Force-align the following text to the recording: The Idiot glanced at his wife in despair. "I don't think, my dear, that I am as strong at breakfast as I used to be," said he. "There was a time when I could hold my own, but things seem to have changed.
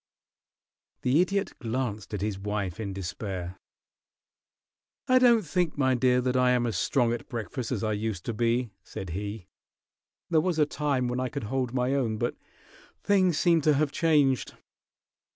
The 1.03 1.21
Idiot 1.21 1.53
glanced 1.59 2.11
at 2.15 2.21
his 2.21 2.39
wife 2.39 2.79
in 2.79 2.91
despair. 2.91 3.59
"I 5.07 5.19
don't 5.19 5.43
think, 5.43 5.77
my 5.77 5.93
dear, 5.93 6.21
that 6.21 6.35
I 6.35 6.49
am 6.49 6.65
as 6.65 6.75
strong 6.75 7.13
at 7.13 7.29
breakfast 7.29 7.71
as 7.71 7.83
I 7.83 7.93
used 7.93 8.25
to 8.25 8.33
be," 8.33 8.71
said 8.81 9.11
he. 9.11 9.45
"There 10.31 10.41
was 10.41 10.57
a 10.57 10.65
time 10.65 11.07
when 11.07 11.19
I 11.19 11.29
could 11.29 11.43
hold 11.43 11.71
my 11.71 11.93
own, 11.93 12.17
but 12.17 12.35
things 13.03 13.37
seem 13.37 13.61
to 13.61 13.75
have 13.75 13.91
changed. 13.91 14.55